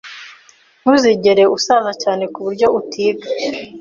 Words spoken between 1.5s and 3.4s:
usaza cyane kuburyo utiga.